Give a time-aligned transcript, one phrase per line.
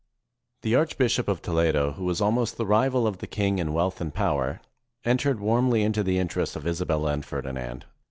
[0.63, 4.11] The Archbishop of Toledo, who was almost the rival of the king in wealth and
[4.11, 4.59] power,
[5.05, 7.83] en tered warmly into the interests of Isabella and Ferdi nand.